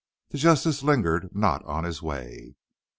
[0.29, 2.55] The Justice lingered not on his way.